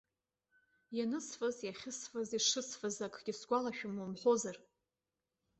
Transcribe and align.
Ианысфаз, 0.97 1.57
иахьысфаз, 1.67 2.29
ишысфаз 2.37 2.95
акгьы 3.05 3.33
сгәалашәом 3.39 3.95
умҳәозар. 4.03 4.57